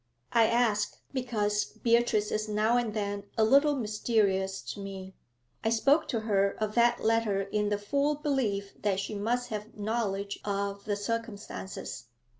'I 0.33 0.45
ask 0.47 0.95
because 1.13 1.63
Beatrice 1.63 2.31
is 2.31 2.49
now 2.49 2.75
and 2.75 2.95
then 2.95 3.25
a 3.37 3.43
little 3.43 3.75
mysterious 3.75 4.63
to 4.73 4.79
me. 4.79 5.13
I 5.63 5.69
spoke 5.69 6.07
to 6.07 6.21
her 6.21 6.57
of 6.59 6.73
that 6.73 7.03
letter 7.03 7.43
in 7.43 7.69
the 7.69 7.77
full 7.77 8.15
belief 8.15 8.73
that 8.81 8.99
she 8.99 9.13
must 9.13 9.49
have 9.49 9.77
knowledge 9.77 10.39
of 10.43 10.85
the 10.85 10.95
circumstances. 10.95 12.05